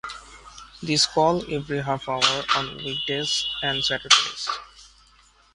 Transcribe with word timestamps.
These 0.81 1.05
call 1.05 1.45
every 1.53 1.83
half-hour 1.83 2.43
on 2.55 2.77
weekdays 2.77 3.47
and 3.61 3.85
Saturdays. 3.85 4.49